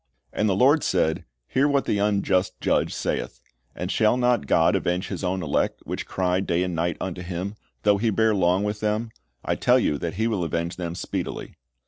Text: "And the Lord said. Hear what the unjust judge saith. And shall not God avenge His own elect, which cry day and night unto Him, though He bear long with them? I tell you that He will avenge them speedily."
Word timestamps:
"And 0.33 0.49
the 0.49 0.55
Lord 0.55 0.83
said. 0.83 1.25
Hear 1.47 1.67
what 1.67 1.85
the 1.85 1.99
unjust 1.99 2.59
judge 2.59 2.91
saith. 2.91 3.39
And 3.75 3.91
shall 3.91 4.17
not 4.17 4.47
God 4.47 4.75
avenge 4.75 5.09
His 5.09 5.23
own 5.23 5.43
elect, 5.43 5.81
which 5.85 6.07
cry 6.07 6.39
day 6.39 6.63
and 6.63 6.73
night 6.73 6.97
unto 6.99 7.21
Him, 7.21 7.53
though 7.83 7.97
He 7.99 8.09
bear 8.09 8.33
long 8.33 8.63
with 8.63 8.79
them? 8.79 9.11
I 9.45 9.53
tell 9.53 9.77
you 9.77 9.99
that 9.99 10.15
He 10.15 10.25
will 10.25 10.43
avenge 10.43 10.77
them 10.77 10.95
speedily." 10.95 11.53